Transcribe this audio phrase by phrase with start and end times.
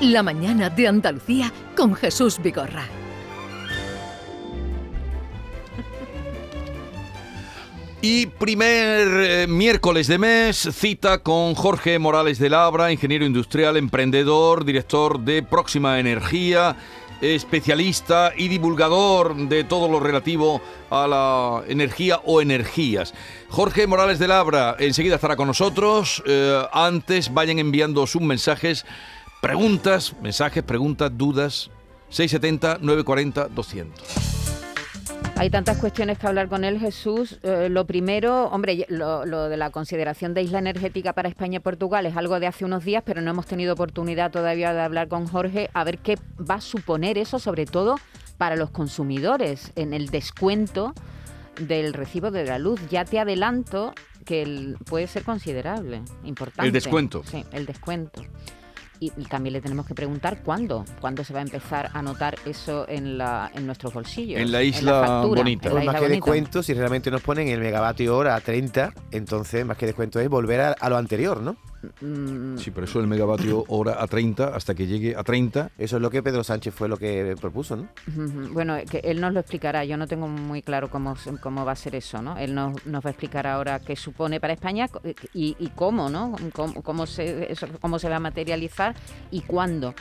[0.00, 2.84] La mañana de Andalucía con Jesús Vigorra.
[8.00, 14.64] Y primer eh, miércoles de mes, cita con Jorge Morales de Labra, ingeniero industrial, emprendedor,
[14.64, 16.76] director de Próxima Energía,
[17.20, 23.12] especialista y divulgador de todo lo relativo a la energía o energías.
[23.50, 26.22] Jorge Morales de Labra enseguida estará con nosotros.
[26.26, 28.86] Eh, antes vayan enviando sus mensajes,
[29.40, 31.70] preguntas, mensajes, preguntas, dudas.
[32.10, 34.30] 670 940 200.
[35.36, 37.38] Hay tantas cuestiones que hablar con él, Jesús.
[37.42, 42.04] Eh, lo primero, hombre, lo, de la consideración de isla energética para España y Portugal
[42.04, 45.26] es algo de hace unos días, pero no hemos tenido oportunidad todavía de hablar con
[45.26, 47.94] Jorge a ver qué va a suponer eso, sobre todo
[48.36, 50.92] para los consumidores, en el descuento
[51.58, 52.78] del recibo de la luz.
[52.90, 53.94] Ya te adelanto
[54.26, 56.66] que puede ser considerable, importante.
[56.66, 57.22] El descuento.
[57.24, 58.20] Sí, el descuento.
[59.02, 62.86] Y, también le tenemos que preguntar cuándo, cuándo se va a empezar a notar eso
[62.86, 64.38] en, la, en nuestros bolsillos.
[64.38, 65.72] En la isla bonita.
[65.72, 69.86] más que descuento, si realmente nos ponen el megavatio hora a 30, entonces más que
[69.86, 71.56] descuento es volver a, a lo anterior, ¿no?
[72.00, 72.58] Mm.
[72.58, 75.70] Sí, pero eso el megavatio hora a 30 hasta que llegue a 30.
[75.78, 77.88] Eso es lo que Pedro Sánchez fue lo que propuso, ¿no?
[78.52, 79.84] Bueno, que él nos lo explicará.
[79.84, 82.36] Yo no tengo muy claro cómo, cómo va a ser eso, ¿no?
[82.36, 84.88] Él nos, nos va a explicar ahora qué supone para España
[85.32, 86.36] y, cómo, ¿no?
[86.52, 88.94] Cómo, se, cómo se va a materializar
[89.30, 89.94] y cuándo.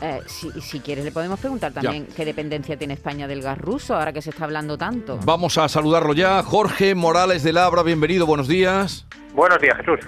[0.00, 3.94] Eh, si, si, quieres, le podemos preguntar también qué dependencia tiene España del gas ruso,
[3.94, 5.18] ahora que se está hablando tanto.
[5.24, 6.42] Vamos a saludarlo ya.
[6.42, 9.06] Jorge Morales de Labra, bienvenido, buenos días.
[9.34, 10.00] Buenos días, Jesús.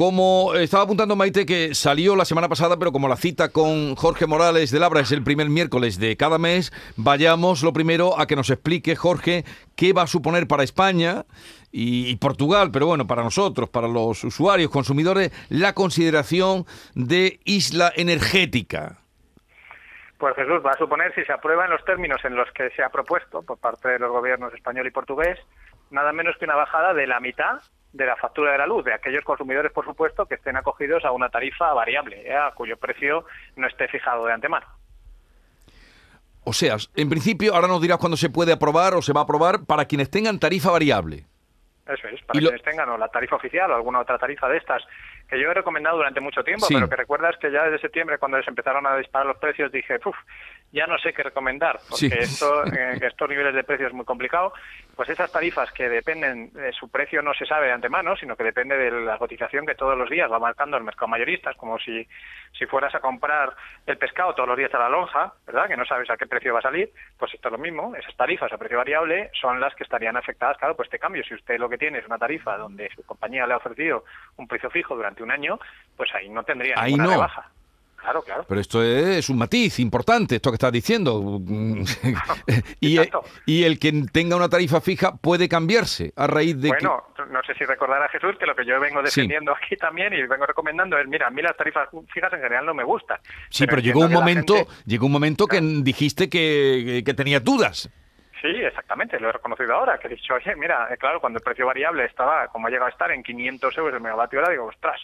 [0.00, 4.26] Como estaba apuntando Maite que salió la semana pasada, pero como la cita con Jorge
[4.26, 8.34] Morales de Labra es el primer miércoles de cada mes, vayamos lo primero a que
[8.34, 9.44] nos explique Jorge
[9.76, 11.26] qué va a suponer para España
[11.70, 16.64] y, Portugal, pero bueno, para nosotros, para los usuarios, consumidores, la consideración
[16.94, 19.00] de isla energética.
[20.16, 22.82] Pues Jesús, va a suponer, si se aprueba en los términos en los que se
[22.82, 25.38] ha propuesto por parte de los gobiernos español y portugués,
[25.90, 27.60] nada menos que una bajada de la mitad
[27.92, 31.12] de la factura de la luz, de aquellos consumidores, por supuesto, que estén acogidos a
[31.12, 32.36] una tarifa variable, ¿eh?
[32.36, 33.24] a cuyo precio
[33.56, 34.66] no esté fijado de antemano.
[36.44, 39.24] O sea, en principio, ahora nos dirás cuándo se puede aprobar o se va a
[39.24, 41.26] aprobar para quienes tengan tarifa variable.
[41.86, 44.82] Eso es, para quienes tengan o la tarifa oficial o alguna otra tarifa de estas,
[45.28, 48.40] que yo he recomendado durante mucho tiempo, pero que recuerdas que ya desde septiembre, cuando
[48.42, 50.16] se empezaron a disparar los precios, dije, uff,
[50.72, 54.52] ya no sé qué recomendar, porque esto, eh, estos niveles de precios es muy complicado.
[54.94, 58.44] Pues esas tarifas que dependen, de su precio no se sabe de antemano, sino que
[58.44, 61.78] depende de la cotización que todos los días va marcando el mercado mayorista, es como
[61.78, 62.06] si,
[62.58, 63.54] si fueras a comprar
[63.86, 65.68] el pescado todos los días a la lonja, ¿verdad?
[65.68, 68.14] Que no sabes a qué precio va a salir, pues esto es lo mismo, esas
[68.16, 71.24] tarifas a precio variable son las que estarían afectadas, claro, pues este cambio.
[71.24, 74.04] Si usted lo que tiene es una tarifa donde su compañía le ha ofrecido
[74.36, 75.58] un precio fijo durante un año,
[75.96, 77.50] pues ahí no tendría ninguna rebaja.
[78.00, 78.44] Claro, claro.
[78.48, 81.40] Pero esto es un matiz importante, esto que estás diciendo.
[82.80, 82.98] y,
[83.46, 87.54] y, el que tenga una tarifa fija puede cambiarse a raíz de bueno, no sé
[87.54, 90.98] si recordar a Jesús que lo que yo vengo defendiendo aquí también y vengo recomendando
[90.98, 93.18] es, mira, a mí las tarifas fijas en general no me gustan.
[93.50, 94.54] Sí, pero, llegó un momento,
[94.86, 97.90] llegó un momento que dijiste que, que tenía dudas.
[98.40, 101.44] Sí, exactamente, lo he reconocido ahora, que he dicho, oye, mira, eh, claro, cuando el
[101.44, 104.64] precio variable estaba, como ha llegado a estar, en 500 euros el megavatio hora, digo,
[104.64, 104.98] ostras,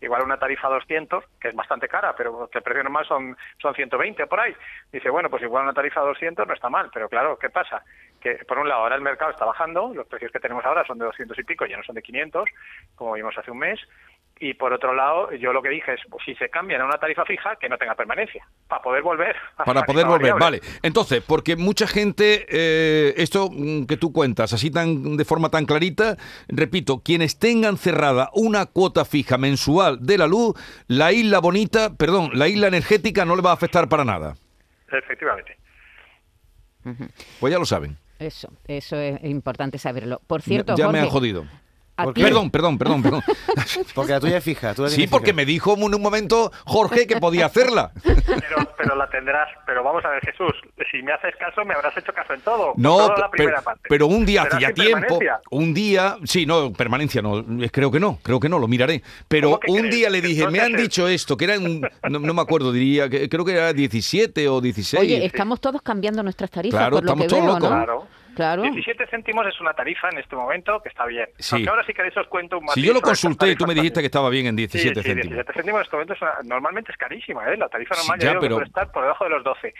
[0.00, 4.26] igual una tarifa 200, que es bastante cara, pero el precio normal son, son 120
[4.26, 4.54] por ahí.
[4.92, 7.82] Dice, bueno, pues igual una tarifa 200 no está mal, pero claro, ¿qué pasa?
[8.20, 10.98] Que por un lado ahora el mercado está bajando, los precios que tenemos ahora son
[10.98, 12.48] de 200 y pico, ya no son de 500,
[12.94, 13.80] como vimos hace un mes,
[14.40, 16.98] y por otro lado, yo lo que dije es, pues, si se cambian a una
[16.98, 19.34] tarifa fija, que no tenga permanencia, para poder volver.
[19.64, 20.60] para poder volver, vale.
[20.82, 25.66] Entonces, porque mucha gente, eh, esto mm, que tú cuentas, así tan de forma tan
[25.66, 30.54] clarita, repito, quienes tengan cerrada una cuota fija mensual de la luz,
[30.86, 34.34] la isla bonita, perdón, la isla energética no le va a afectar para nada.
[34.90, 35.56] Efectivamente.
[37.40, 37.98] Pues ya lo saben.
[38.18, 40.20] Eso, eso es importante saberlo.
[40.26, 41.44] Por cierto, ya me han jodido.
[42.14, 43.22] Perdón, perdón, perdón, perdón.
[43.94, 44.74] porque la tuya es fija.
[44.88, 47.90] sí, porque me dijo en un momento Jorge que podía hacerla.
[48.02, 49.48] Pero, pero, la tendrás.
[49.66, 50.52] Pero vamos a ver, Jesús,
[50.90, 52.72] si me haces caso, me habrás hecho caso en todo.
[52.76, 53.14] No,
[53.88, 55.18] pero, un día, hace ya tiempo,
[55.50, 59.02] un día, sí, no, permanencia no, creo que no, creo que no, lo miraré.
[59.26, 62.70] Pero un día le dije, me han dicho esto, que era un, no, me acuerdo,
[62.72, 65.02] diría, que creo que era 17 o 16.
[65.02, 67.68] Oye, estamos todos cambiando nuestras tarifas, claro, por lo estamos que todos veo, locos.
[67.68, 68.17] Claro.
[68.38, 68.62] Claro.
[68.62, 71.28] 17 céntimos es una tarifa en este momento que está bien.
[71.40, 71.66] Sí.
[71.66, 73.74] ahora sí que de eso os cuento un Si yo lo consulté y tú me
[73.74, 75.34] dijiste que estaba bien en 17 céntimos.
[75.34, 76.14] 17 céntimos en este momento
[76.44, 77.56] normalmente es carísima, ¿eh?
[77.56, 78.62] La tarifa normal ya, pero...
[78.62, 79.74] estar por debajo de los 12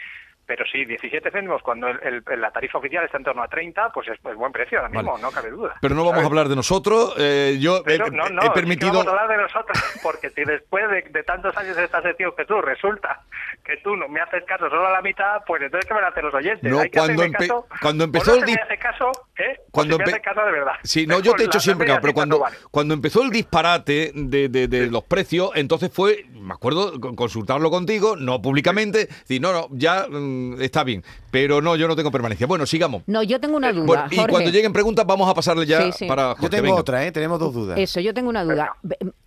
[0.49, 4.07] Pero sí, 17 céntimos cuando el, la tarifa oficial está en torno a 30, pues
[4.07, 5.75] es, buen precio ahora mismo, no cabe duda.
[5.79, 7.13] Pero no vamos a hablar de nosotros.
[7.19, 8.93] Eh, yo he, no, no, he permitido.
[8.93, 12.45] vamos a hablar de nosotros, porque si después de, tantos años de esta sección que
[12.45, 13.21] tú resulta
[13.63, 16.07] que tú no me haces caso solo a la mitad, pues entonces ¿qué van a
[16.07, 16.71] hacer los oyentes?
[16.71, 18.77] No, cuando, cuando empezó el disparate.
[18.79, 19.59] caso, ¿eh?
[19.69, 20.73] Cuando si me caso de verdad.
[20.81, 24.49] Sí, no, yo te he hecho siempre caso, pero cuando, cuando empezó el disparate de,
[24.49, 30.07] de, los precios, entonces fue, me acuerdo, consultarlo contigo, no públicamente, decir, no, no, ya
[30.59, 31.03] está bien.
[31.31, 32.47] Pero no, yo no tengo permanencia.
[32.47, 33.03] Bueno, sigamos.
[33.07, 34.07] No, yo tengo una duda.
[34.09, 37.11] y cuando lleguen preguntas, vamos a pasarle ya para Yo tengo otra, ¿eh?
[37.11, 37.77] Tenemos dos dudas.
[37.77, 38.75] Eso, yo tengo una duda.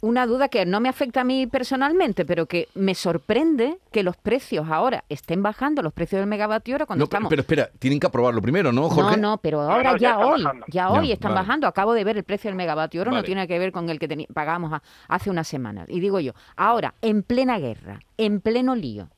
[0.01, 4.17] Una duda que no me afecta a mí personalmente, pero que me sorprende que los
[4.17, 7.29] precios ahora estén bajando, los precios del megavatio hora cuando estamos.
[7.29, 9.17] Pero espera, tienen que aprobarlo primero, ¿no, Jorge?
[9.17, 11.67] No, no, pero ahora ya, hoy, ya hoy están bajando.
[11.67, 14.27] Acabo de ver el precio del megavatio hora, no tiene que ver con el que
[14.33, 15.87] pagábamos hace unas semanas.
[15.89, 19.09] Y digo yo, ahora, en plena guerra, en pleno lío,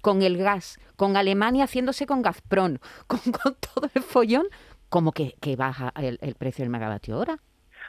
[0.00, 4.46] con el gas, con Alemania haciéndose con Gazprom, con, todo el follón,
[4.88, 7.36] como que, baja el, precio del megavatio hora.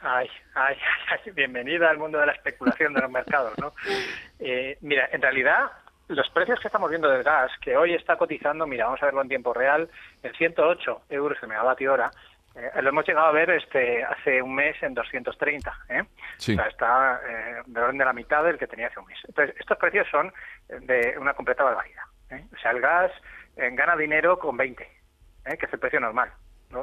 [0.02, 0.76] Ay, ay,
[1.10, 3.72] ay, bienvenida al mundo de la especulación de los mercados, ¿no?
[4.38, 5.70] Eh, mira, en realidad
[6.08, 9.22] los precios que estamos viendo del gas, que hoy está cotizando, mira, vamos a verlo
[9.22, 9.90] en tiempo real,
[10.22, 12.10] en 108 euros el megavatio hora,
[12.58, 15.78] eh, lo hemos llegado a ver este hace un mes en 230.
[15.90, 16.00] ¿eh?
[16.00, 19.18] O sea, está eh, de orden de la mitad del que tenía hace un mes.
[19.28, 20.32] Entonces, estos precios son
[20.68, 22.02] de una completa barbaridad.
[22.30, 22.44] ¿eh?
[22.52, 23.12] O sea, el gas
[23.56, 24.88] gana dinero con 20,
[25.44, 26.30] que es el precio normal.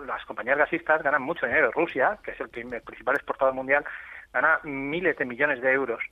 [0.05, 1.71] Las compañías gasistas ganan mucho dinero.
[1.71, 3.85] Rusia, que es el, principal exportador mundial,
[4.33, 6.03] gana miles de millones de euros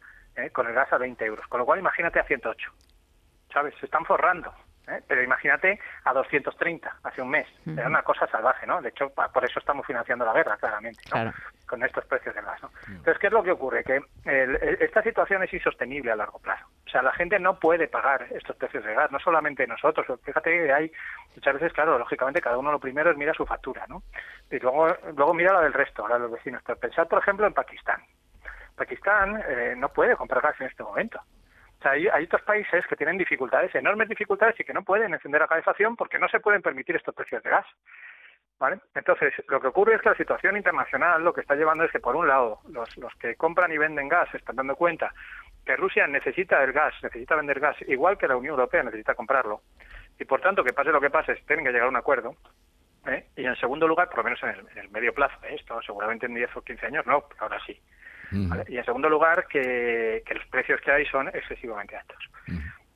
[0.54, 1.46] con el gas a 20 euros.
[1.48, 2.72] Con lo cual, imagínate a 108.
[3.52, 3.76] ¿Sabes?
[3.80, 4.54] Se están forrando.
[4.88, 5.02] ¿Eh?
[5.08, 7.48] pero imagínate a 230 hace un mes.
[7.66, 8.82] Era una cosa salvaje, ¿no?
[8.82, 11.02] De hecho, por eso estamos financiando la guerra, claramente,
[11.66, 12.62] con estos precios de gas.
[12.62, 12.70] ¿no?
[12.88, 13.84] Entonces, ¿qué es lo que ocurre?
[13.84, 14.02] Que
[14.80, 16.66] esta situación es insostenible a largo plazo.
[16.86, 20.06] O sea, la gente no puede pagar estos precios de gas, no solamente nosotros.
[20.24, 20.92] Fíjate que hay
[21.36, 24.04] muchas veces, claro, lógicamente cada uno lo primero es mira su factura, ¿no?
[24.52, 26.62] Y luego, luego mira la del resto, la de los vecinos.
[26.66, 28.02] Pero pensad, por ejemplo, en Pakistán.
[28.76, 31.22] Pakistán eh, no puede comprar gas en este momento
[31.86, 35.96] hay, otros países que tienen dificultades, enormes dificultades, y que no pueden encender la calefacción
[35.96, 37.66] porque no se pueden permitir estos precios de gas.
[38.60, 38.80] ¿Vale?
[38.96, 42.00] Entonces, lo que ocurre es que la situación internacional lo que está llevando es que,
[42.00, 45.12] por un lado, los, los que compran y venden gas están dando cuenta
[45.66, 49.62] que Rusia necesita el gas, necesita vender gas, igual que la Unión Europea necesita comprarlo.
[50.20, 52.36] Y, por tanto, que pase lo que pase, tienen que llegar a un acuerdo.
[53.08, 53.26] ¿eh?
[53.36, 55.56] Y, en segundo lugar, por lo menos en el, medio plazo, ¿eh?
[55.56, 57.80] esto seguramente en 10 o 15 años no, ahora sí.
[58.68, 62.18] Y en segundo lugar, que, los precios que hay son excesivamente altos.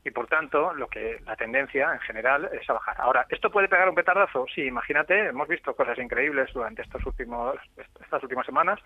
[0.08, 2.96] Y por tanto, lo que la tendencia en general es a bajar.
[2.98, 4.46] Ahora, ¿esto puede pegar un petardazo?
[4.56, 7.58] Sí, imagínate, hemos visto cosas increíbles durante estos últimos,
[8.00, 8.80] estas últimas semanas,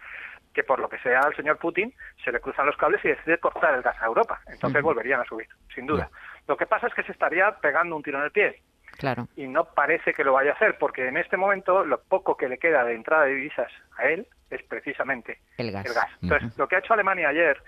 [0.52, 1.94] que por lo que sea al señor Putin
[2.24, 4.42] se le cruzan los cables y decide cortar el gas a Europa.
[4.48, 6.10] Entonces volverían a subir, sin duda.
[6.48, 8.64] Lo que pasa es que se estaría pegando un tiro en el pie.
[8.98, 9.28] Claro.
[9.36, 12.48] Y no parece que lo vaya a hacer, porque en este momento lo poco que
[12.48, 15.88] le queda de entrada de divisas a él es precisamente el gas.
[16.22, 17.62] Entonces, lo que ha hecho Alemania ayer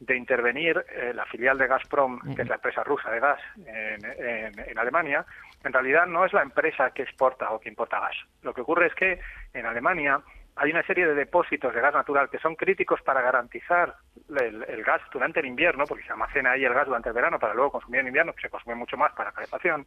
[0.00, 4.78] de intervenir eh, la filial de Gazprom, que es la empresa rusa de gas en,
[4.78, 5.24] Alemania,
[5.64, 8.16] en realidad no es la empresa que exporta o que importa gas.
[8.42, 9.20] Lo que ocurre es que
[9.54, 10.20] en Alemania
[10.56, 13.94] hay una serie de depósitos de gas natural que son críticos para garantizar
[14.28, 17.38] el, el, gas durante el invierno, porque se almacena ahí el gas durante el verano
[17.38, 19.86] para luego consumir en invierno, que se consume mucho más para calefacción.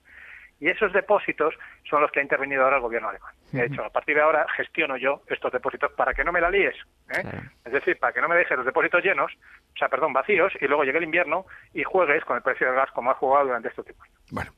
[0.60, 1.54] Y esos depósitos
[1.90, 3.34] son los que ha intervenido ahora el gobierno alemán.
[3.52, 6.50] De hecho, a partir de ahora gestiono yo estos depósitos para que no me la
[6.50, 6.76] líes.
[7.16, 7.24] ¿eh?
[7.66, 9.32] Es decir, para que no me dejes los depósitos llenos,
[9.74, 12.76] o sea, perdón, vacíos, y luego llegue el invierno y juegues con el precio del
[12.76, 14.04] gas como has jugado durante este tiempo.
[14.32, 14.51] Bueno,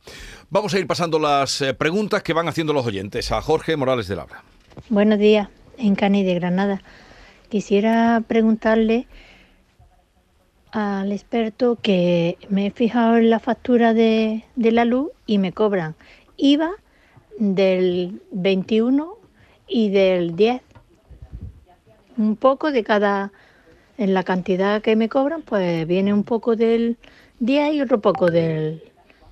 [0.50, 4.08] vamos a ir pasando las eh, preguntas que van haciendo los oyentes a Jorge Morales
[4.08, 4.42] de Labra.
[4.90, 6.82] Buenos días, en Cani de Granada.
[7.50, 9.08] Quisiera preguntarle
[10.72, 15.96] al experto que me he fijado en la factura de, la luz y me cobran
[16.38, 16.72] IVA
[17.38, 19.18] del 21
[19.68, 20.62] y del 10.
[22.18, 23.32] Un poco de cada,
[23.98, 26.98] en la cantidad que me cobran, pues viene un poco del
[27.40, 28.84] 10 y otro poco del,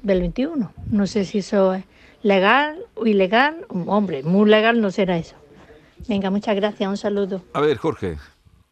[0.02, 0.74] del 21.
[0.92, 1.84] No sé si eso es
[2.22, 3.66] legal o ilegal.
[3.70, 5.36] Hombre, muy legal no será eso.
[6.08, 7.42] Venga, muchas gracias, un saludo.
[7.54, 8.18] A ver, Jorge.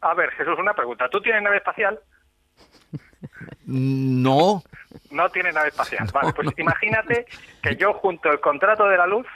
[0.00, 1.08] A ver, Jesús, una pregunta.
[1.10, 1.98] ¿Tú tienes nave espacial?
[3.66, 4.62] No.
[5.10, 6.08] No tiene nave espacial.
[6.12, 7.26] vale, pues imagínate
[7.62, 9.26] que yo junto al contrato de la luz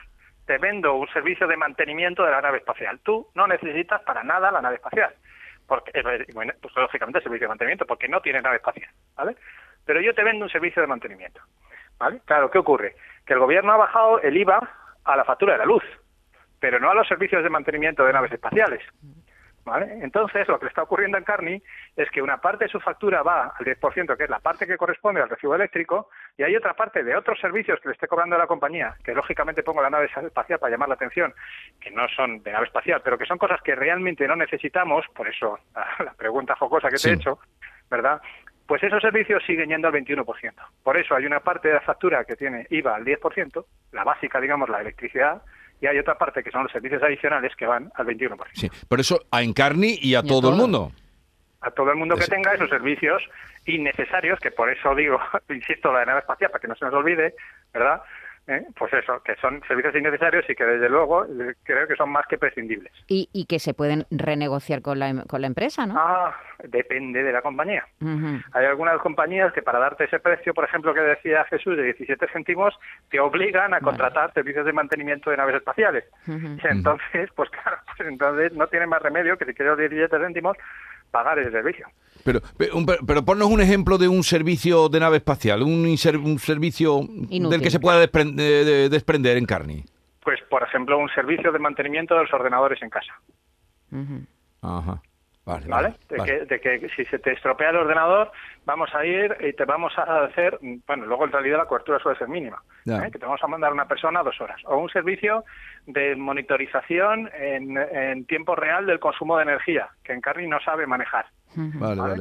[0.46, 3.00] te vendo un servicio de mantenimiento de la nave espacial.
[3.02, 5.14] Tú no necesitas para nada la nave espacial.
[5.66, 9.36] Porque, eh, bueno, pues lógicamente el servicio de mantenimiento, porque no tiene nave espacial, ¿vale?
[9.84, 11.40] Pero yo te vendo un servicio de mantenimiento,
[11.98, 12.20] ¿vale?
[12.24, 12.96] Claro, ¿qué ocurre?
[13.24, 14.60] Que el gobierno ha bajado el IVA
[15.04, 15.82] a la factura de la luz,
[16.60, 18.82] pero no a los servicios de mantenimiento de naves espaciales.
[19.64, 19.99] ¿Vale?
[20.02, 21.62] Entonces, lo que le está ocurriendo en Carni
[21.95, 24.76] es que una parte de su factura va al 10%, que es la parte que
[24.76, 28.35] corresponde al recibo eléctrico, y hay otra parte de otros servicios que le esté cobrando
[28.35, 31.33] a la compañía, que lógicamente pongo la nave espacial para llamar la atención,
[31.81, 35.28] que no son de nave espacial, pero que son cosas que realmente no necesitamos, por
[35.28, 35.61] eso
[36.04, 37.38] la, pregunta jocosa que te he hecho,
[37.88, 38.21] ¿verdad?
[38.66, 40.54] Pues esos servicios siguen yendo al 21%.
[40.83, 44.40] Por eso hay una parte de la factura que tiene IVA al 10%, la básica,
[44.40, 45.42] digamos, la electricidad,
[45.82, 48.38] y hay otra parte que son los servicios adicionales que van al 21%.
[48.52, 50.92] Sí, por eso a Encarni y a todo, el mundo.
[51.60, 53.20] A todo el mundo que tenga esos servicios
[53.66, 55.18] innecesarios, que por eso digo,
[55.50, 57.34] insisto, la de nave espacial, para que no se nos olvide,
[57.74, 58.00] ¿verdad?
[58.46, 58.66] ¿Eh?
[58.76, 61.26] pues eso, que son servicios innecesarios y que desde luego
[61.62, 62.92] creo que son más que prescindibles.
[63.06, 65.94] Y, y que se pueden renegociar con la, em, con la empresa, ¿no?
[65.96, 66.34] Ah,
[66.64, 67.87] depende de la compañía.
[68.52, 72.26] Hay algunas compañías que para darte ese precio, por ejemplo, que decía Jesús, de 17
[72.32, 72.78] céntimos,
[73.11, 76.04] te obligan a contratar servicios de mantenimiento de naves espaciales.
[76.26, 80.56] Entonces, pues claro, pues entonces no tiene más remedio que si quieres 17 céntimos,
[81.11, 81.87] pagar ese servicio.
[82.25, 82.41] Pero,
[83.07, 87.71] pero, ponnos un ejemplo de un servicio de nave espacial, un, un servicio del que
[87.71, 89.85] se pueda desprender, en Carni.
[90.23, 93.12] Pues, por ejemplo, un servicio de mantenimiento de los ordenadores en casa.
[94.62, 95.02] Ajá.
[95.44, 98.30] Vale, De, Que, si se te estropea el ordenador,
[98.64, 102.16] vamos a ir y te vamos a hacer, bueno, luego en realidad la cobertura suele
[102.16, 103.11] ser mínima, ¿eh?
[103.11, 105.44] que te vamos a mandar una persona dos horas, o un servicio
[105.87, 111.26] de monitorización en, tiempo real del consumo de energía, que en Carni no sabe manejar.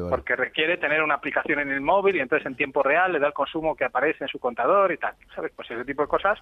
[0.09, 3.27] Porque requiere tener una aplicación en el móvil y entonces en tiempo real le da
[3.27, 5.13] el consumo que aparece en su contador y tal.
[5.33, 5.53] ¿Sabes?
[5.55, 6.37] Pues ese tipo de cosas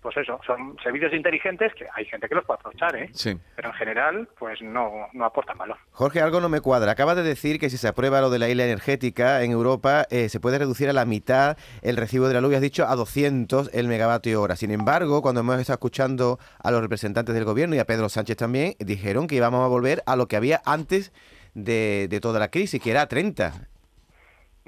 [0.00, 3.10] pues eso, son servicios inteligentes que hay gente que los puede aprovechar, ¿eh?
[3.12, 3.36] Sí.
[3.56, 5.76] Pero en general, pues no, no aportan valor.
[5.92, 6.92] Jorge, algo no me cuadra.
[6.92, 10.28] Acaba de decir que si se aprueba lo de la isla energética en Europa, eh,
[10.28, 13.70] se puede reducir a la mitad el recibo de la luz, has dicho, a 200
[13.74, 14.56] el megavatio hora.
[14.56, 18.36] Sin embargo, cuando hemos estado escuchando a los representantes del gobierno y a Pedro Sánchez
[18.36, 21.12] también, dijeron que íbamos a volver a lo que había antes
[21.54, 23.69] de, de toda la crisis, que era 30.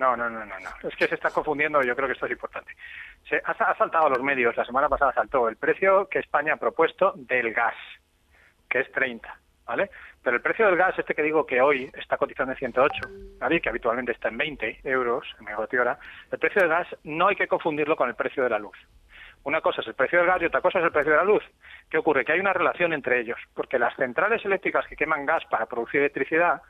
[0.02, 0.88] No, no, no, no, no.
[0.88, 2.75] Es que se está confundiendo, yo creo que esto es importante.
[3.28, 6.56] Se ha, saltado a los medios, la semana pasada saltó el precio que España ha
[6.56, 7.76] propuesto del gas,
[8.68, 9.32] que es 30,
[9.64, 9.90] ¿vale?
[10.21, 13.00] Pero el precio del gas, este que digo que hoy está cotizando en 108,
[13.38, 13.61] ¿vale?
[13.61, 15.99] que habitualmente está en 20 euros en hora,
[16.32, 18.76] el precio del gas no hay que confundirlo con el precio de la luz.
[19.44, 21.25] Una cosa es el precio del gas y otra cosa es el precio de la
[21.25, 21.44] luz.
[21.88, 22.25] ¿Qué ocurre?
[22.25, 26.00] Que hay una relación entre ellos, porque las centrales eléctricas que queman gas para producir
[26.00, 26.61] electricidad,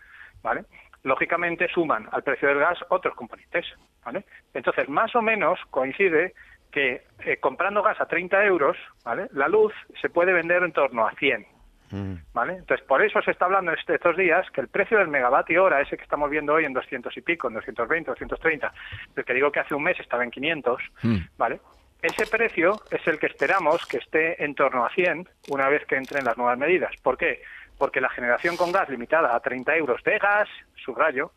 [0.43, 0.67] ¿vale?
[1.03, 3.67] Lógicamente suman al precio del gas otros componentes.
[4.05, 4.25] ¿vale?
[4.55, 6.35] Entonces, más o menos coincide
[6.71, 9.29] que eh, comprando gas a 30 euros, ¿vale?
[9.33, 11.47] la luz se puede vender en torno a 100.
[11.91, 12.15] Mm.
[12.33, 12.55] ¿Vale?
[12.55, 15.99] Entonces, por eso se está hablando estos días que el precio del megavatio hora, ese
[15.99, 18.73] que estamos viendo hoy en 200 y pico, en 220, 230,
[19.15, 21.17] el que digo que hace un mes estaba en 500, mm.
[21.37, 21.61] ¿vale?
[22.01, 25.95] Ese precio es el que esperamos que esté en torno a 100 una vez que
[25.95, 26.91] entren las nuevas medidas.
[27.01, 27.43] ¿Por qué?
[27.79, 30.49] Porque la generación con gas limitada a 30 euros de gas,
[30.85, 31.33] subrayo,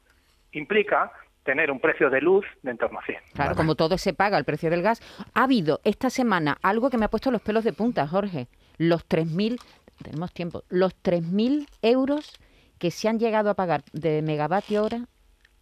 [0.52, 1.12] implica
[1.44, 3.18] tener un precio de luz de en torno a 100.
[3.34, 5.02] Claro, como todo se paga el precio del gas.
[5.34, 8.48] Ha habido esta semana algo que me ha puesto los pelos de punta, Jorge.
[8.78, 9.62] Los 3.000,
[10.04, 12.40] tenemos tiempo, los 3.000 euros
[12.80, 15.06] que se han llegado a pagar de megavatio hora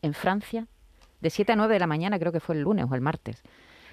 [0.02, 0.68] en Francia,
[1.20, 3.44] de 7 a 9 de la mañana, creo que fue el lunes o el martes.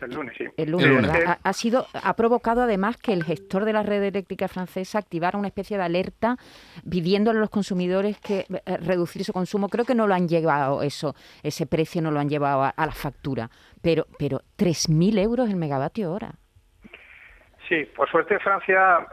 [0.02, 0.44] El lunes, sí.
[0.56, 1.10] El lunes,
[1.42, 5.48] Ha, sido, ha provocado además que el gestor de la red eléctrica francesa activara una
[5.48, 6.36] especie de alerta
[6.88, 9.68] pidiéndole a los consumidores que eh, reducir su consumo.
[9.68, 12.92] Creo que no lo han llevado eso, ese precio no lo han llevado a, la
[12.92, 13.50] factura.
[13.82, 16.32] Pero, pero 3.000 euros el megavatio hora.
[17.68, 19.06] Sí, por suerte Francia,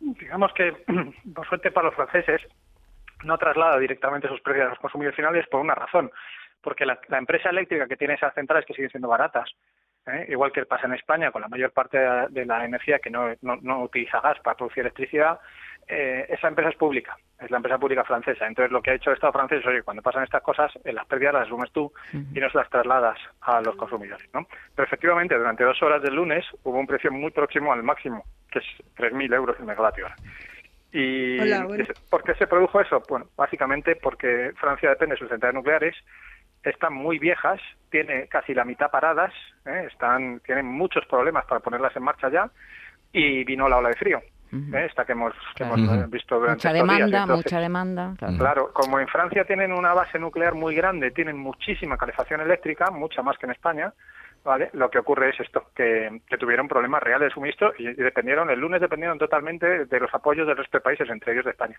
[0.00, 0.72] digamos que
[1.34, 2.40] por suerte para los franceses,
[3.24, 6.10] no traslada directamente esos precios a los consumidores finales por una razón,
[6.62, 9.50] porque la, la, empresa eléctrica que tiene esas centrales que siguen siendo baratas
[10.06, 10.26] ¿eh?
[10.28, 11.98] igual que pasa en España con la mayor parte
[12.30, 15.38] de la energía que no, no, utiliza gas para producir electricidad,
[15.86, 18.46] eh, esa empresa es pública, es la empresa pública francesa.
[18.46, 21.06] Entonces lo que ha hecho el Estado francés es, oye, cuando pasan estas cosas, las
[21.06, 24.28] pérdidas las asumes tú y no se las trasladas a los consumidores.
[24.32, 24.46] ¿no?
[24.74, 28.60] Pero efectivamente, durante dos horas del lunes hubo un precio muy próximo al máximo, que
[28.60, 28.66] es
[28.96, 30.16] 3.000 euros el megavatio hora.
[30.92, 31.38] ¿Y
[32.08, 33.02] por qué se produjo eso?
[33.08, 35.94] Bueno, básicamente porque Francia depende de sus centrales nucleares
[36.62, 39.32] están muy viejas, tiene casi la mitad paradas,
[39.64, 39.88] ¿eh?
[39.90, 42.50] están, tienen muchos problemas para ponerlas en marcha ya,
[43.12, 44.20] y vino la ola de frío.
[44.52, 44.86] ¿eh?
[44.88, 45.34] Esta que hemos,
[46.08, 48.14] visto durante mucha demanda, mucha demanda.
[48.38, 48.72] Claro.
[48.72, 53.38] como en Francia tienen una base nuclear muy grande, tienen muchísima calefacción eléctrica, mucha más
[53.38, 53.92] que en España,
[54.44, 54.70] ¿vale?
[54.72, 58.80] Lo que ocurre es esto, que, tuvieron problemas reales de suministro y, dependieron, el lunes
[58.80, 61.78] dependieron totalmente de los apoyos del resto de países, entre ellos de España.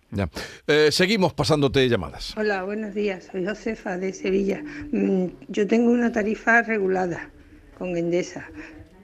[0.68, 2.36] Eh, seguimos pasándote llamadas.
[2.38, 4.62] Hola, buenos días, soy Josefa de Sevilla.
[4.92, 7.30] Mm, yo tengo una tarifa regulada
[7.78, 8.48] con Endesa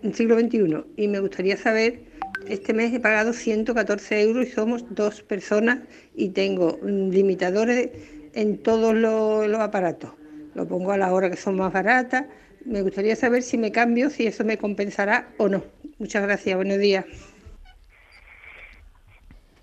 [0.04, 2.02] en siglo XXI y me gustaría saber
[2.48, 5.80] Este mes he pagado 114 euros y somos dos personas
[6.16, 7.90] y tengo mm, limitadores
[8.34, 10.12] en todos los, aparatos.
[10.54, 12.26] Lo pongo a la hora que son más baratas.
[12.68, 15.64] Me gustaría saber si me cambio, si eso me compensará o no.
[16.00, 17.06] Muchas gracias, buenos días.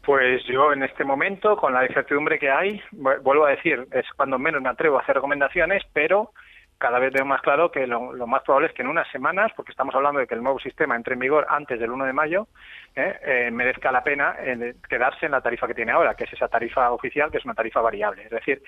[0.07, 4.39] Pues yo en este momento, con la incertidumbre que hay, vuelvo a decir, es cuando
[4.39, 6.33] menos me atrevo a hacer recomendaciones, pero
[6.79, 9.73] cada vez veo más claro que lo, más probable es que en unas semanas, porque
[9.73, 12.49] estamos hablando de que el nuevo sistema entre en vigor antes del 1 de mayo,
[12.97, 16.33] eh, eh, merezca la pena eh, quedarse en la tarifa que tiene ahora, que es
[16.33, 18.25] esa tarifa oficial, que es una tarifa variable.
[18.25, 18.63] Es decir,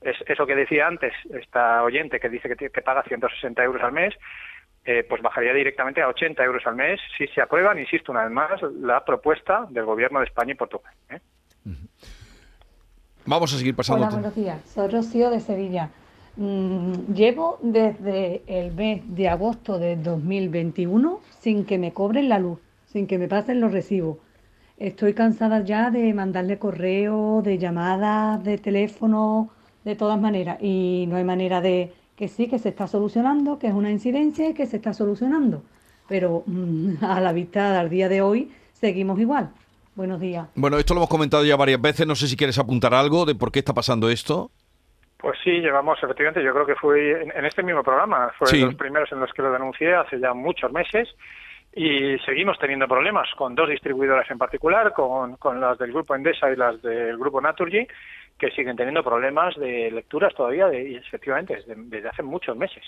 [0.00, 3.92] es eso que decía antes esta oyente que dice que, que paga 160 euros al
[3.92, 4.14] mes,
[5.08, 8.62] pues bajaría directamente a 80 euros al mes si se aprueban, insisto una vez más,
[8.80, 10.92] la propuesta del Gobierno de España y Portugal.
[13.26, 14.04] Vamos a seguir pasando.
[14.06, 14.60] Hola, buenos días.
[14.64, 15.90] Soy Rocío de Sevilla.
[16.36, 22.58] Mm, llevo desde el mes de agosto de 2021 sin que me cobren la luz,
[22.86, 24.18] sin que me pasen los recibos.
[24.78, 29.50] Estoy cansada ya de mandarle correo, de llamadas, de teléfono,
[29.84, 30.58] de todas maneras.
[30.60, 34.48] Y no hay manera de que sí, que se está solucionando, que es una incidencia
[34.48, 35.62] y que se está solucionando.
[36.08, 39.50] Pero mm, a la vista al día de hoy seguimos igual.
[39.94, 40.48] Buenos días.
[40.54, 42.06] Bueno, esto lo hemos comentado ya varias veces.
[42.06, 44.50] No sé si quieres apuntar algo de por qué está pasando esto.
[45.18, 48.74] Pues sí, llevamos, efectivamente, yo creo que fue en, este mismo programa, fue de los
[48.74, 51.08] primeros en los que lo denuncié hace ya muchos meses
[51.74, 56.50] y seguimos teniendo problemas con dos distribuidoras en particular, con, con las del grupo Endesa
[56.50, 57.86] y las del grupo Naturgy,
[58.40, 62.82] que siguen teniendo problemas de lecturas todavía, de, efectivamente, desde, hace muchos meses.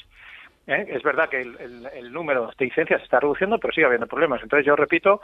[0.66, 0.86] ¿eh?
[0.88, 4.42] Es verdad que el, el, número de licencias se está reduciendo, pero sigue habiendo problemas.
[4.42, 5.20] Entonces yo repito,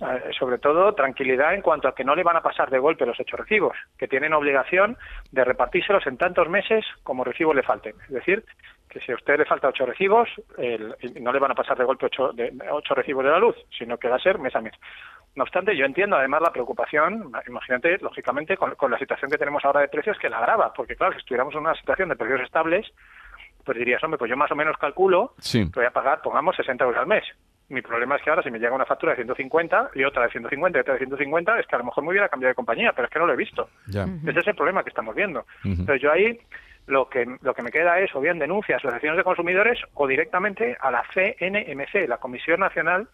[0.00, 3.06] eh, sobre todo tranquilidad en cuanto a que no le van a pasar de golpe
[3.06, 4.96] los hechos recibos, que tienen obligación
[5.30, 7.94] de repartírselos en tantos meses como recibos le falten.
[8.08, 8.44] Es decir,
[8.88, 10.28] que si a usted le falta ocho recibos,
[11.20, 13.96] no le van a pasar de golpe ocho, de, ocho recibos de la luz, sino
[13.98, 14.74] que va a ser mes a mes.
[15.36, 19.80] No obstante, yo entiendo además la preocupación, imagínate, lógicamente, con, la situación que tenemos ahora
[19.80, 22.86] de precios que la agrava, porque claro, si estuviéramos en una situación de precios estables,
[23.64, 26.84] pues dirías, hombre, pues yo más o menos calculo que voy a pagar, pongamos, 60
[26.84, 27.24] euros al mes.
[27.68, 30.30] Mi problema es que ahora si me llega una factura de 150 y otra de
[30.30, 32.92] 150 y otra de 150, es que a lo mejor me hubiera cambiado de compañía,
[32.92, 33.68] pero es que no lo he visto.
[33.88, 35.46] Ese es el problema que estamos viendo.
[35.62, 36.36] Entonces yo ahí
[36.86, 40.08] lo que, lo que me queda es o bien denuncias a asociaciones de consumidores o
[40.08, 43.06] directamente a la CNMC, la Comisión Nacional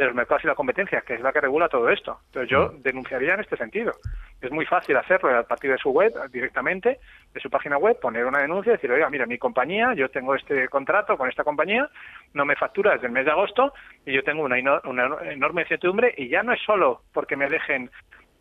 [0.00, 2.20] de los mercados y la competencia, que es la que regula todo esto.
[2.26, 2.82] Entonces yo mm.
[2.82, 3.92] denunciaría en este sentido.
[4.40, 6.98] Es muy fácil hacerlo a partir de su web, directamente,
[7.34, 10.34] de su página web, poner una denuncia y decir, oiga, mira, mi compañía, yo tengo
[10.34, 11.88] este contrato con esta compañía,
[12.32, 13.74] no me factura desde el mes de agosto
[14.06, 17.90] y yo tengo una, una enorme incertidumbre y ya no es solo porque me dejen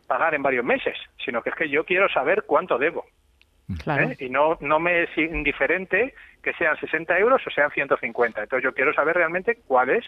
[0.08, 3.06] pagar en varios meses, sino que es que yo quiero saber cuánto debo.
[3.70, 4.16] ¿Eh?
[4.20, 8.42] Y no, no me es indiferente que sean 60 euros o sean 150.
[8.42, 10.06] Entonces yo quiero saber realmente cuál es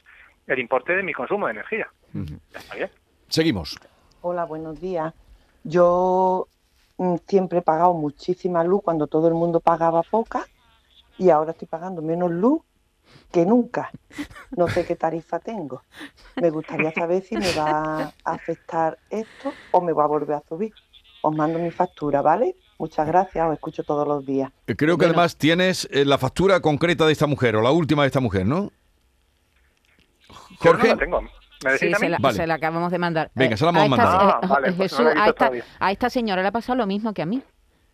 [0.47, 1.87] el importe de mi consumo de energía.
[3.27, 3.77] Seguimos.
[4.21, 5.13] Hola, buenos días.
[5.63, 6.47] Yo
[6.97, 10.45] mm, siempre he pagado muchísima luz cuando todo el mundo pagaba poca
[11.17, 12.61] y ahora estoy pagando menos luz
[13.31, 13.91] que nunca.
[14.57, 15.83] No sé qué tarifa tengo.
[16.35, 20.43] Me gustaría saber si me va a afectar esto o me va a volver a
[20.47, 20.73] subir.
[21.21, 22.57] Os mando mi factura, ¿vale?
[22.79, 24.51] Muchas gracias, os escucho todos los días.
[24.65, 28.07] Creo que además tienes eh, la factura concreta de esta mujer o la última de
[28.07, 28.71] esta mujer, ¿no?
[30.61, 30.95] Jorge.
[30.95, 31.21] tengo.
[31.77, 33.31] sí, se la, acabamos de mandar.
[33.35, 34.09] Venga, se la vamos a, mandar.
[34.11, 35.05] Ah, pues Jesús,
[35.79, 37.41] a, esta, señora le ha pasado lo mismo que a mí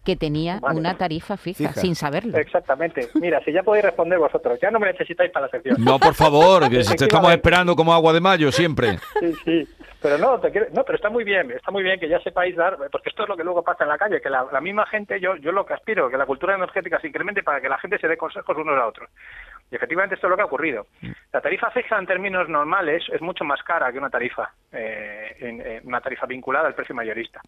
[0.03, 2.37] que tenía una tarifa fija, sin saberlo.
[2.37, 3.09] Exactamente.
[3.15, 5.83] Mira, si ya podéis responder vosotros, ya no me necesitáis para la sección.
[5.83, 8.99] No, por favor, que te estamos esperando como agua de mayo siempre.
[9.19, 9.67] Sí, sí.
[10.01, 13.09] Pero no, no, pero está muy bien, está muy bien que ya sepáis dar, porque
[13.09, 15.51] esto es lo que luego pasa en la calle, que la, misma gente, yo, yo
[15.51, 18.15] lo que aspiro, que la cultura energética se incremente para que la gente se dé
[18.15, 19.09] consejos unos a otros.
[19.71, 20.85] Y efectivamente esto es lo que ha ocurrido.
[21.33, 25.87] La tarifa fija en términos normales es mucho más cara que una tarifa, eh, en,
[25.87, 27.41] una tarifa vinculada al precio mayorista.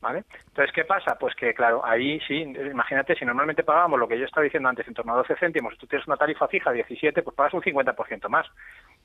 [0.00, 0.24] ¿Vale?
[0.48, 1.16] Entonces, ¿qué pasa?
[1.16, 4.88] Pues que, claro, ahí sí, imagínate, si normalmente pagábamos lo que yo estaba diciendo antes,
[4.88, 7.62] en torno a 12 céntimos, tú tienes una tarifa fija de 17, pues pagas un
[7.62, 8.48] 50% más.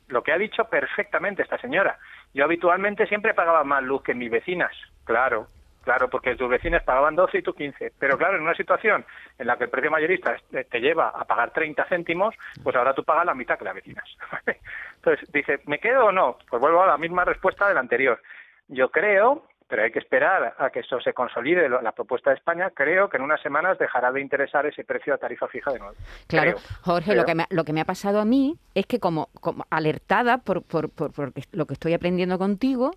[0.07, 1.97] Lo que ha dicho perfectamente esta señora.
[2.33, 4.71] Yo habitualmente siempre pagaba más luz que mis vecinas,
[5.03, 5.47] claro,
[5.87, 7.93] Claro, porque tus vecinas pagaban 12 y tú 15.
[7.97, 9.05] Pero claro, en una situación
[9.39, 13.05] en la que el precio mayorista te lleva a pagar 30 céntimos, pues ahora tú
[13.05, 14.03] pagas la mitad que las vecinas.
[14.95, 16.39] Entonces, dice, ¿me quedo o no?
[16.49, 18.21] Pues vuelvo a la misma respuesta del anterior.
[18.67, 22.71] Yo creo, pero hay que esperar a que eso se consolide, la propuesta de España,
[22.73, 25.95] creo que en unas semanas dejará de interesar ese precio de tarifa fija de nuevo.
[26.27, 29.29] Claro, Jorge, Lo, que me, lo que me ha pasado a mí es que como,
[29.41, 32.91] como alertada por, por, por, por lo que estoy aprendiendo contigo,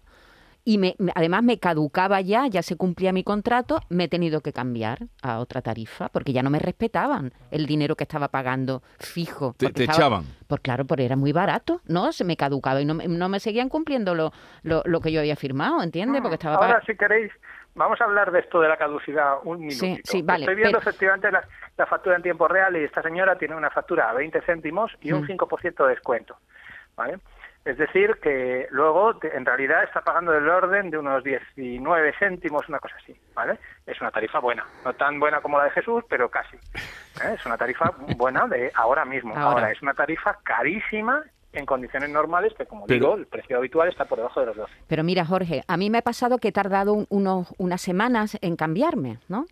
[0.64, 4.53] y me, además me caducaba ya, ya se cumplía mi contrato, me he tenido que
[4.53, 9.55] cambiar a otra tarifa porque ya no me respetaban el dinero que estaba pagando fijo.
[9.57, 10.25] Te, echaban.
[10.46, 12.12] Pues claro, porque era muy barato, ¿no?
[12.12, 15.83] Se me caducaba y no, no me seguían cumpliendo lo, lo, que yo había firmado,
[15.83, 16.20] ¿entiendes?
[16.20, 17.33] Porque estaba Ahora, si queréis,
[17.75, 19.87] vamos a hablar de esto de la caducidad un minutito.
[19.87, 20.44] Sí, sí, vale.
[20.44, 21.42] Estoy viendo efectivamente la,
[21.87, 25.27] factura en tiempo real y esta señora tiene una factura a 20 céntimos y un
[25.27, 25.83] 5% mm.
[25.83, 26.37] de descuento,
[26.94, 27.18] ¿vale?
[27.64, 32.79] Es decir, que luego en realidad está pagando del orden de unos 19 céntimos, una
[32.79, 33.59] cosa así, ¿vale?
[33.87, 36.57] Es una tarifa buena, no tan buena como la de Jesús, pero casi.
[36.57, 37.35] ¿eh?
[37.35, 39.37] Es una tarifa buena de ahora mismo.
[39.37, 39.70] Ahora.
[39.70, 44.18] es una tarifa carísima en condiciones normales, que como digo, el precio habitual está por
[44.18, 44.73] debajo de los 12.
[44.87, 48.57] Pero mira, Jorge, a mí me ha pasado que he tardado unos, unas semanas en
[48.57, 49.44] cambiarme, ¿no?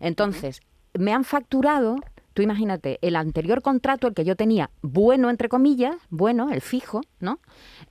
[0.00, 0.62] Entonces,
[0.94, 1.96] me han facturado
[2.32, 7.00] tú imagínate, el anterior contrato, el que yo tenía, bueno, entre comillas, bueno, el fijo,
[7.20, 7.40] ¿no?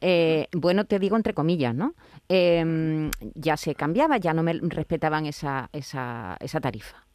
[0.02, 1.94] Eh, bueno, te digo entre comillas, ¿no?
[2.30, 7.06] Em, ya se cambiaba, ya no me respetaban esa, esa, esa tarifa.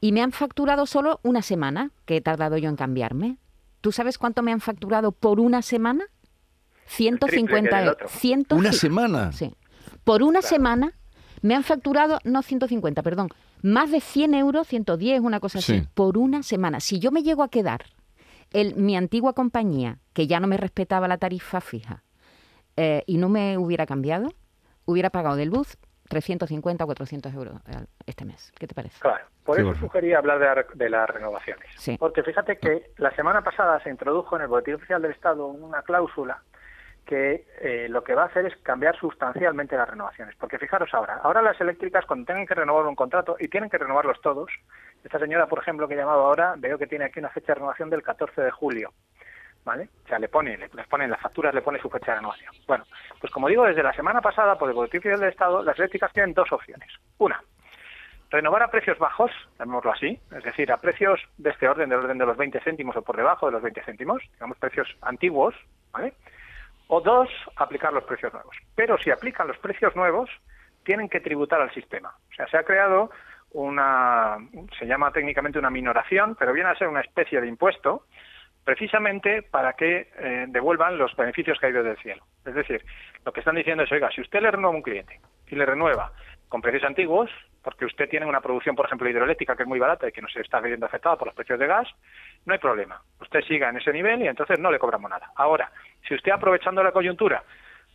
[0.00, 3.36] Y me han facturado solo una semana, que he tardado yo en cambiarme.
[3.82, 6.06] ¿Tú sabes cuánto me han facturado por una semana?
[6.86, 8.10] 150 euros.
[8.50, 9.32] ¿Una semana?
[9.32, 9.52] Sí.
[10.04, 10.94] Por una semana
[11.42, 13.28] me han facturado, no 150, perdón,
[13.66, 16.80] más de 100 euros, 110, una cosa así, por una semana.
[16.80, 17.80] Si yo me llego a quedar
[18.52, 22.02] el, mi antigua compañía, que ya no me respetaba la tarifa fija,
[22.76, 24.28] eh, y no me hubiera cambiado,
[24.84, 27.60] hubiera pagado de luz 350 o 400 euros
[28.06, 28.52] este mes.
[28.56, 29.00] ¿Qué te parece?
[29.00, 31.68] Claro, por eso sugería hablar de, las renovaciones.
[31.98, 35.82] Porque fíjate que la semana pasada se introdujo en el Boletín Oficial del Estado una
[35.82, 36.40] cláusula
[37.06, 40.34] que eh, lo que va a hacer es cambiar sustancialmente las renovaciones.
[40.36, 43.78] Porque fijaros ahora, ahora las eléctricas cuando tengan que renovar un contrato, y tienen que
[43.78, 44.50] renovarlos todos,
[45.02, 47.54] esta señora, por ejemplo, que he llamado ahora, veo que tiene aquí una fecha de
[47.54, 48.92] renovación del 14 de julio.
[49.64, 49.88] ¿Vale?
[50.04, 52.54] O sea, le pone, le, les ponen las facturas, le pone su fecha de renovación.
[52.68, 52.84] Bueno,
[53.20, 56.34] pues como digo, desde la semana pasada, por el Boletín del Estado, las eléctricas tienen
[56.34, 56.88] dos opciones.
[57.18, 57.42] Una,
[58.30, 62.18] renovar a precios bajos, llamémoslo así, es decir, a precios de este orden, del orden
[62.18, 65.54] de los 20 céntimos o por debajo de los 20 céntimos, digamos precios antiguos,
[65.92, 66.14] ¿vale?
[66.88, 68.56] O dos, aplicar los precios nuevos.
[68.74, 70.30] Pero si aplican los precios nuevos,
[70.84, 72.14] tienen que tributar al sistema.
[72.30, 73.10] O sea, se ha creado
[73.52, 74.36] una,
[74.78, 78.04] se llama técnicamente una minoración, pero viene a ser una especie de impuesto,
[78.64, 82.24] precisamente para que eh, devuelvan los beneficios caídos del cielo.
[82.44, 82.84] Es decir,
[83.24, 86.12] lo que están diciendo es, oiga, si usted le renueva un cliente y le renueva
[86.48, 87.30] con precios antiguos,
[87.66, 90.28] porque usted tiene una producción, por ejemplo, hidroeléctrica que es muy barata y que no
[90.28, 91.88] se está viendo afectada por los precios de gas,
[92.44, 93.02] no hay problema.
[93.20, 95.32] Usted siga en ese nivel y entonces no le cobramos nada.
[95.34, 95.72] Ahora,
[96.06, 97.42] si usted aprovechando la coyuntura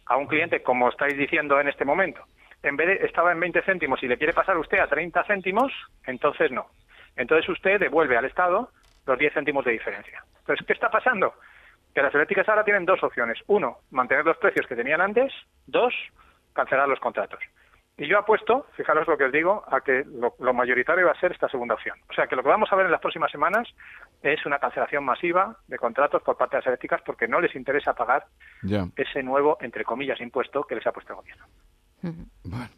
[0.07, 2.21] a un cliente, como estáis diciendo en este momento,
[2.62, 5.71] en vez de estaba en 20 céntimos y le quiere pasar usted a 30 céntimos,
[6.05, 6.67] entonces no.
[7.15, 8.71] Entonces usted devuelve al Estado
[9.05, 10.21] los 10 céntimos de diferencia.
[10.39, 11.34] Entonces, ¿qué está pasando?
[11.95, 13.39] Que las eléctricas ahora tienen dos opciones.
[13.47, 15.31] Uno, mantener los precios que tenían antes.
[15.65, 15.93] Dos,
[16.53, 17.39] cancelar los contratos.
[18.02, 21.34] Y yo apuesto, fijaros lo que os digo, a que lo, mayoritario va a ser
[21.34, 21.96] esta segunda opción.
[22.10, 23.68] O sea, que lo que vamos a ver en las próximas semanas
[24.24, 27.94] es una cancelación masiva de contratos por parte de las eléctricas porque no les interesa
[27.94, 28.26] pagar
[28.96, 31.46] ese nuevo, entre comillas, impuesto que les ha puesto el gobierno.
[32.44, 32.70] Bueno.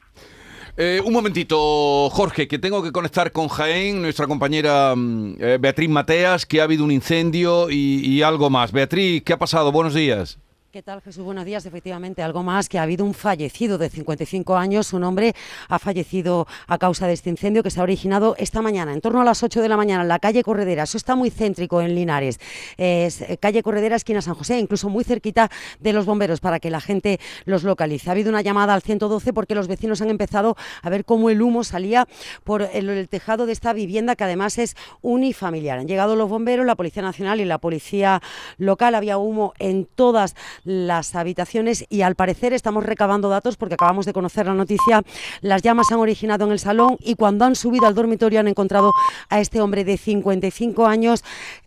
[0.76, 5.90] Eh, un momentito, Jorge, que tengo que conectar con Jaén, nuestra compañera mm, eh, Beatriz
[5.90, 8.74] Mateas, que ha habido un incendio y algo más.
[8.74, 9.72] Beatriz, ¿qué ha pasado?
[9.72, 10.43] Buenos días.
[10.74, 11.24] ¿Qué tal, Jesús?
[11.24, 11.68] Buenos días.
[11.68, 14.92] Efectivamente, algo más que ha habido un fallecido de 55 años.
[14.94, 15.36] Un hombre
[15.70, 19.22] ha fallecido a causa de este incendio que se ha originado esta mañana, en torno
[19.22, 20.82] a las 8 de la mañana, en la calle Corredera.
[20.82, 22.40] Eso está muy céntrico en Linares.
[22.76, 26.72] Es eh, calle Corredera, esquina San José, incluso muy cerquita de los bomberos para que
[26.72, 28.10] la gente los localice.
[28.10, 31.44] Ha habido una llamada al 112 porque los vecinos han empezado a ver cómo el
[31.44, 32.08] humo salía
[32.44, 35.78] por el, tejado de esta vivienda que además es unifamiliar.
[35.78, 38.24] Han llegado los bomberos, la Policía Nacional y la Policía
[38.58, 38.96] Local.
[38.96, 44.14] Había humo en todas las habitaciones y al parecer estamos recabando datos porque acabamos de
[44.14, 45.04] conocer la noticia.
[45.42, 48.92] Las llamas han originado en el salón y cuando han subido al dormitorio han encontrado
[49.30, 51.24] a este hombre de 55 años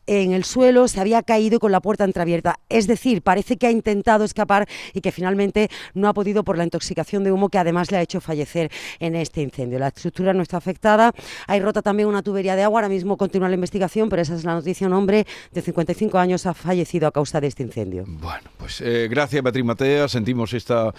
[0.06, 2.60] en el suelo, se había caído con la puerta entreabierta.
[2.68, 6.64] Es decir, parece que ha intentado escapar y que finalmente no ha podido por la
[6.64, 9.78] intoxicación de humo que además le ha hecho fallecer en este incendio.
[9.78, 11.12] La estructura no está afectada,
[11.46, 14.44] hay rota también una tubería de agua, ahora mismo continúa la investigación, pero esa es
[14.44, 14.86] la noticia.
[14.86, 18.04] Un hombre de 55 años ha fallecido a causa de este incendio.
[18.06, 20.94] Bueno, pues eh, gracias Beatriz Matea, sentimos esta,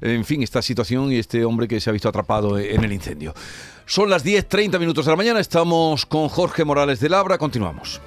[0.00, 3.34] en fin, esta situación y este hombre que se ha visto atrapado en el incendio.
[3.84, 8.00] Son las 10.30 minutos de la mañana, estamos con Jorge Morales de Labra, continuamos.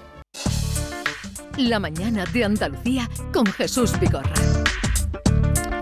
[1.57, 4.33] La mañana de Andalucía con Jesús Vigorra.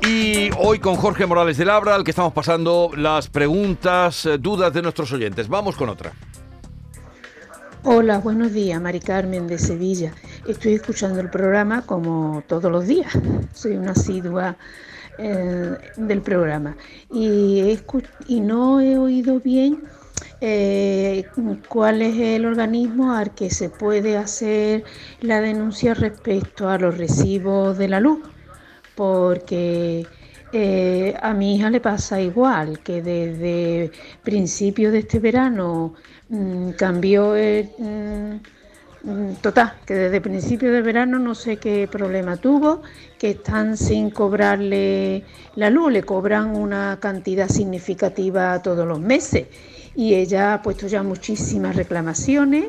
[0.08, 4.74] Y hoy con Jorge Morales de Labra, al que estamos pasando las preguntas, eh, dudas
[4.74, 5.48] de nuestros oyentes.
[5.48, 6.12] Vamos con otra.
[7.86, 10.14] Hola, buenos días, Mari Carmen de Sevilla.
[10.48, 13.14] Estoy escuchando el programa como todos los días.
[13.54, 14.58] Soy una asidua
[15.18, 16.76] eh, del programa.
[17.10, 17.80] Y,
[18.42, 19.84] no he oído bien
[20.42, 21.24] eh,
[21.70, 24.84] cuál es el organismo al que se puede hacer
[25.22, 28.20] la denuncia respecto a los recibos de la luz,
[28.96, 30.06] porque
[30.52, 33.92] eh, a mi hija le pasa igual, que desde
[34.24, 35.94] principio de este verano
[36.28, 37.70] mm, cambió el...
[37.78, 38.63] Mm,
[39.42, 42.82] total, que desde principio de verano no sé qué problema tuvo,
[43.20, 45.24] que están sin cobrarle
[45.56, 49.48] la luz, le cobran una cantidad significativa todos los meses
[49.96, 52.68] y ella ha puesto ya muchísimas reclamaciones,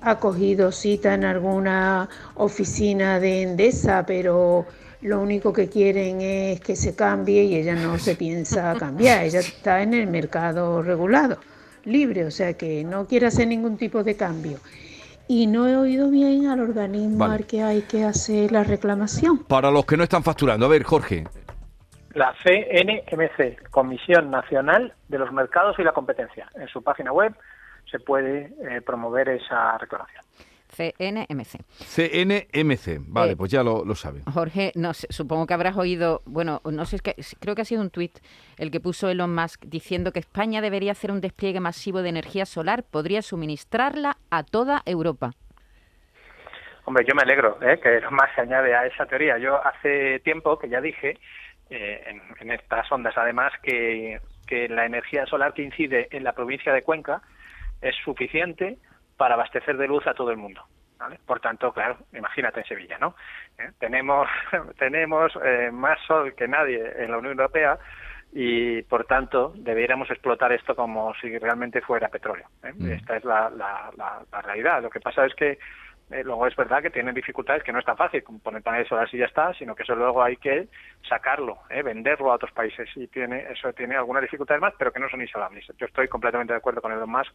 [0.00, 4.66] ha cogido cita en alguna oficina de Endesa, pero
[5.02, 9.40] lo único que quieren es que se cambie y ella no se piensa cambiar, ella
[9.40, 11.38] está en el mercado regulado,
[11.84, 14.58] libre, o sea que no quiere hacer ningún tipo de cambio.
[15.32, 19.44] Y no he oído bien al organismo al que hay que hacer la reclamación.
[19.44, 21.22] Para los que no están facturando, a ver, Jorge.
[22.14, 26.50] La CNMC, Comisión Nacional de los Mercados y la Competencia.
[26.56, 27.32] En su página web
[27.88, 30.24] se puede eh, promover esa reclamación.
[30.70, 31.60] CNMC.
[31.84, 34.22] CNMC, vale, eh, pues ya lo, lo saben.
[34.24, 36.98] Jorge, no supongo que habrás oído, bueno, no sé,
[37.40, 38.18] creo que ha sido un tuit
[38.56, 42.46] el que puso Elon Musk diciendo que España debería hacer un despliegue masivo de energía
[42.46, 45.32] solar, podría suministrarla a toda Europa.
[46.84, 47.78] Hombre, yo me alegro ¿eh?
[47.80, 49.38] que Elon Musk se añade a esa teoría.
[49.38, 51.18] Yo hace tiempo que ya dije,
[51.68, 56.32] eh, en, en, estas ondas además, que, que la energía solar que incide en la
[56.32, 57.22] provincia de Cuenca
[57.80, 58.76] es suficiente
[59.20, 60.64] para abastecer de luz a todo el mundo.
[61.26, 63.14] Por tanto, claro, imagínate en Sevilla, ¿no?
[63.58, 63.70] ¿Eh?
[63.78, 64.26] Tenemos,
[64.78, 67.78] tenemos eh, más sol que nadie en la Unión Europea
[68.32, 72.46] y, por tanto, debiéramos explotar esto como si realmente fuera petróleo.
[72.62, 72.72] ¿eh?
[72.74, 72.92] Mm.
[72.92, 74.80] Esta es la, la, la, realidad.
[74.80, 75.58] Lo que pasa es que
[76.24, 79.12] luego es verdad que tienen dificultades que no es tan fácil como poner paneles solares
[79.14, 80.68] y ya está, sino que eso luego hay que
[81.08, 85.08] sacarlo, venderlo a otros países y tiene eso tiene algunas dificultades más, pero que no
[85.08, 85.66] son insalables.
[85.78, 87.32] Yo estoy completamente de acuerdo con Elon Musk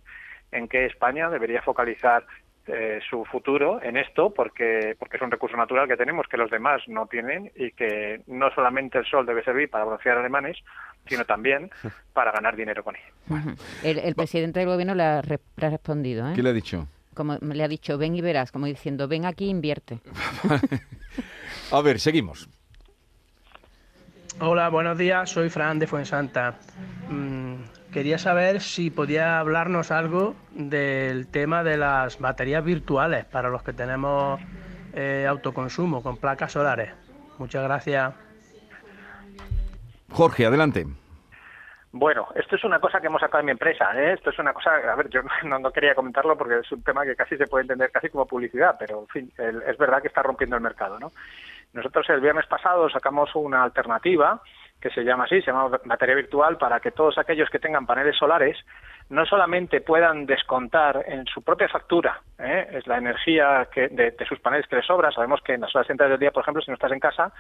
[0.52, 2.26] en que España debería focalizar
[2.68, 6.50] eh, su futuro en esto porque porque es un recurso natural que tenemos que los
[6.50, 10.58] demás no tienen y que no solamente el sol debe servir para broncear alemanes
[11.08, 11.70] sino también
[12.14, 13.56] para ganar dinero con él.
[13.84, 15.22] El, presidente del gobierno le ha,
[15.58, 16.28] respondido.
[16.28, 16.34] ¿eh?
[16.36, 16.88] ¿Qué le ha dicho?
[17.16, 20.00] Como le ha dicho, ven y verás, como diciendo, ven aquí, invierte.
[21.72, 22.50] A ver, seguimos.
[24.40, 26.60] Hola, buenos días, soy Fran de Fuensanta.
[27.10, 27.56] Mm,
[27.94, 33.72] quería saber si podía hablarnos algo del tema de las baterías virtuales para los que
[33.72, 34.42] tenemos
[34.94, 36.92] eh, autoconsumo con placas solares.
[37.38, 38.14] Muchas gracias.
[40.12, 40.86] Jorge, adelante.
[41.98, 43.90] Bueno, esto es una cosa que hemos sacado en mi empresa.
[43.96, 44.12] ¿eh?
[44.12, 47.16] Esto es una cosa, a ver, yo no, quería comentarlo porque es un tema que
[47.16, 50.58] casi se puede entender casi como publicidad, pero en fin, es verdad que está rompiendo
[50.58, 51.12] el mercado, ¿no?
[51.72, 54.42] Nosotros el viernes pasado sacamos una alternativa
[54.82, 58.18] que se llama así, se llama batería virtual, para que todos aquellos que tengan paneles
[58.18, 58.58] solares
[59.10, 62.68] no solamente puedan descontar en su propia factura ¿eh?
[62.72, 65.12] es la energía que, de, sus paneles que les sobra.
[65.12, 67.32] Sabemos que en las horas centrales del día, por ejemplo, si no estás en casa,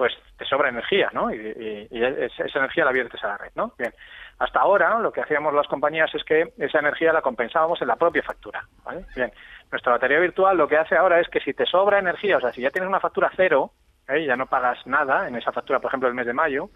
[0.00, 1.30] pues te sobra energía, ¿no?
[1.30, 3.74] Y, esa energía la viertes a la red, ¿no?
[3.76, 3.92] Bien.
[4.38, 7.96] Hasta ahora lo que hacíamos las compañías es que esa energía la compensábamos en la
[7.96, 9.04] propia factura, ¿vale?
[9.14, 9.30] Bien.
[9.70, 12.50] Nuestra batería virtual lo que hace ahora es que si te sobra energía, o sea,
[12.50, 13.72] si ya tienes una factura cero,
[14.08, 14.24] ¿eh?
[14.24, 16.70] ya no pagas nada en esa factura, por ejemplo, el mes de mayo,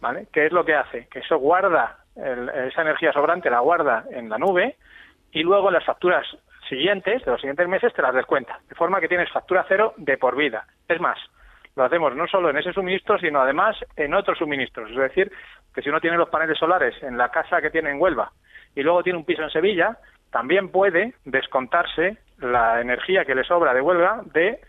[0.00, 0.28] ¿vale?
[0.32, 1.06] ¿Qué es lo que hace?
[1.08, 4.78] Que eso guarda, esa energía sobrante la guarda en la nube
[5.32, 6.26] y luego en las facturas
[6.66, 8.58] siguientes, de los siguientes meses, te las descuenta.
[8.70, 10.64] De forma que tienes factura cero de por vida.
[10.88, 11.18] Es más,
[11.76, 14.90] lo hacemos no solo en ese suministro, sino además en otros suministros.
[14.90, 15.32] Es decir,
[15.74, 18.32] que si uno tiene los paneles solares en la casa que tiene en Huelva
[18.74, 19.98] y luego tiene un piso en Sevilla,
[20.30, 24.60] también puede descontarse la energía que le sobra de Huelva de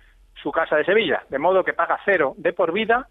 [0.41, 3.07] su casa de Sevilla, de modo que paga cero de por vida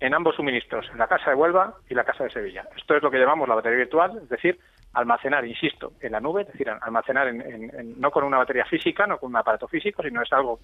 [0.00, 2.64] en ambos suministros, en la casa de Huelva y la casa de Sevilla.
[2.76, 4.58] Esto es lo que llamamos la batería virtual, es decir,
[4.92, 9.18] almacenar, insisto, en la nube, es decir, almacenar en, no con una batería física, no
[9.18, 10.60] con un aparato físico, sino es algo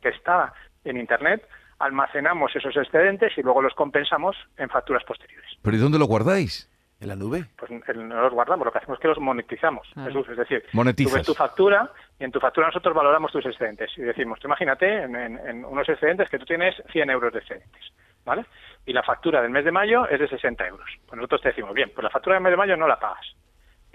[0.00, 0.52] que está
[0.84, 1.46] en Internet,
[1.78, 5.50] almacenamos esos excedentes y luego los compensamos en facturas posteriores.
[5.62, 6.70] ¿Pero y dónde lo guardáis?
[6.98, 7.44] ¿En la nube?
[7.58, 11.26] Pues no los guardamos, lo que hacemos es que los monetizamos, es decir, tú ves
[11.26, 15.86] tu factura y en tu factura nosotros valoramos tus excedentes y decimos, imagínate en, unos
[15.90, 17.92] excedentes que tú tienes 100 euros de excedentes,
[18.24, 18.46] ¿vale?
[18.86, 20.88] Y la factura del mes de mayo es de 60 euros.
[21.06, 23.35] Pues nosotros te decimos, bien, pues la factura del mes de mayo no la pagas.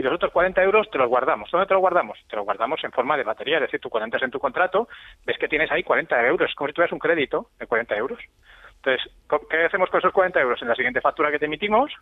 [0.01, 1.51] Y los otros 40 euros te los guardamos.
[1.51, 2.17] ¿Dónde te los guardamos?
[2.27, 4.87] Te los guardamos en forma de batería, es decir, tú cuando entras en tu contrato,
[5.27, 8.19] ves que tienes ahí 40 euros, como si tuvieras un crédito de 40 euros.
[8.77, 9.13] Entonces,
[9.47, 10.59] ¿qué hacemos con esos 40 euros?
[10.59, 11.93] En la siguiente factura que te emitimos,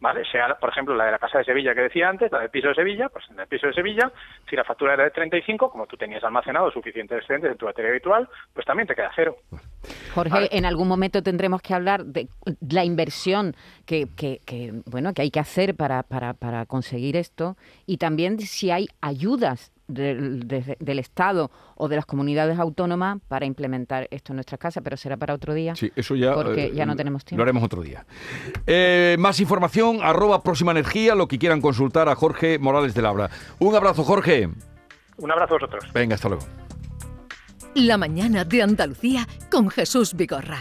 [0.00, 0.24] ¿vale?
[0.30, 2.68] Sea, por ejemplo, la de la casa de Sevilla que decía antes, la del piso
[2.68, 4.10] de Sevilla, pues en el piso de Sevilla,
[4.48, 7.90] si la factura era de 35, como tú tenías almacenado suficientes excedentes en tu batería
[7.90, 9.36] habitual, pues también te queda cero.
[10.14, 12.28] Jorge, en algún momento tendremos que hablar de
[12.68, 13.54] la inversión
[13.86, 18.70] que, que, bueno, que hay que hacer para, para, para conseguir esto y también si
[18.70, 24.82] hay ayudas del, Estado o de las comunidades autónomas para implementar esto en nuestras casas,
[24.82, 25.74] pero será para otro día.
[25.74, 26.34] Sí, eso ya.
[26.34, 27.38] Porque ya no eh, tenemos tiempo.
[27.38, 28.04] Lo haremos otro día.
[28.66, 33.30] Eh, más información, arroba próxima energía, lo que quieran consultar a Jorge Morales de Labra.
[33.58, 34.48] Un abrazo, Jorge.
[35.16, 35.92] Un abrazo a vosotros.
[35.92, 36.44] Venga, hasta luego.
[37.74, 40.60] La mañana de Andalucía con Jesús Vigorra.